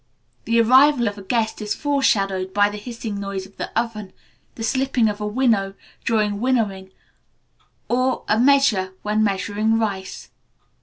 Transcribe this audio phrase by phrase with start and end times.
[0.45, 4.13] The arrival of a guest is foreshadowed by the hissing noise of the oven,
[4.55, 6.89] the slipping of a winnow during winnowing,
[7.87, 10.31] or of a measure when measuring rice.